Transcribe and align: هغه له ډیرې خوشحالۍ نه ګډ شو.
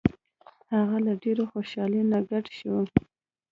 هغه 0.75 0.97
له 1.05 1.13
ډیرې 1.21 1.45
خوشحالۍ 1.51 2.01
نه 2.11 2.19
ګډ 2.29 2.45
شو. 2.57 2.75